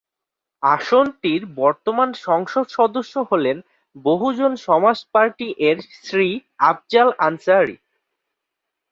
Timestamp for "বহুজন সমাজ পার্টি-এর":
4.05-5.77